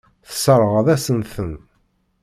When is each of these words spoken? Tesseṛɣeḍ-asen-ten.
Tesseṛɣeḍ-asen-ten. 0.27 1.51